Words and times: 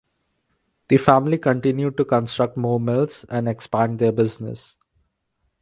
The 0.87 0.97
family 0.97 1.37
continued 1.37 1.95
to 1.97 2.05
construct 2.05 2.57
more 2.57 2.79
mills 2.79 3.23
and 3.29 3.47
expand 3.47 3.99
their 3.99 4.11
business. 4.11 4.75